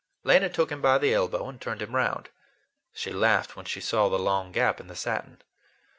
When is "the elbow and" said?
0.97-1.61